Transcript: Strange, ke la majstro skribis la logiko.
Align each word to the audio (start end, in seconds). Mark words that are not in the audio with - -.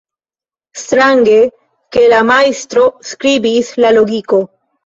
Strange, 0.83 1.35
ke 1.97 2.05
la 2.15 2.23
majstro 2.31 2.89
skribis 3.13 3.73
la 3.87 3.97
logiko. 4.01 4.43